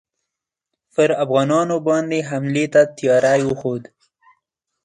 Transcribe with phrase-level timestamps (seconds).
[0.93, 3.83] پر افغانانو باندي حملې ته تیاری وښود.